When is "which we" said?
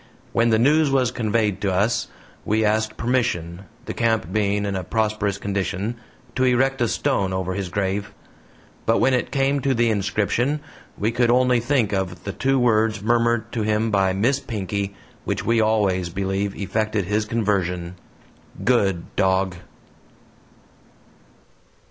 15.23-15.61